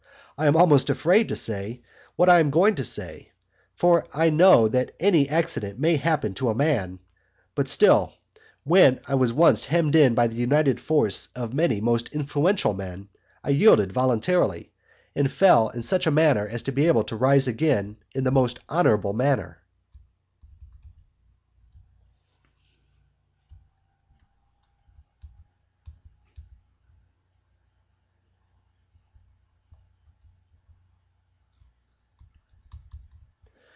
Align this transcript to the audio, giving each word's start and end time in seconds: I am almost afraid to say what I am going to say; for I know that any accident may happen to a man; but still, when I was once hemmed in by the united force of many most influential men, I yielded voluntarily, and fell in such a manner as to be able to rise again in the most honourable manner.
I 0.37 0.47
am 0.47 0.55
almost 0.55 0.89
afraid 0.89 1.29
to 1.29 1.35
say 1.35 1.81
what 2.15 2.27
I 2.29 2.39
am 2.39 2.49
going 2.49 2.73
to 2.75 2.83
say; 2.83 3.29
for 3.75 4.07
I 4.11 4.31
know 4.31 4.67
that 4.69 4.91
any 4.99 5.29
accident 5.29 5.77
may 5.77 5.97
happen 5.97 6.33
to 6.35 6.49
a 6.49 6.55
man; 6.55 6.97
but 7.53 7.67
still, 7.67 8.13
when 8.63 8.99
I 9.07 9.13
was 9.13 9.31
once 9.31 9.65
hemmed 9.65 9.95
in 9.95 10.15
by 10.15 10.25
the 10.25 10.37
united 10.37 10.79
force 10.79 11.27
of 11.35 11.53
many 11.53 11.79
most 11.79 12.09
influential 12.15 12.73
men, 12.73 13.09
I 13.43 13.49
yielded 13.51 13.91
voluntarily, 13.91 14.71
and 15.15 15.31
fell 15.31 15.69
in 15.69 15.83
such 15.83 16.07
a 16.07 16.11
manner 16.11 16.47
as 16.47 16.63
to 16.63 16.71
be 16.71 16.87
able 16.87 17.03
to 17.03 17.15
rise 17.15 17.47
again 17.47 17.97
in 18.15 18.23
the 18.23 18.31
most 18.31 18.57
honourable 18.67 19.13
manner. 19.13 19.59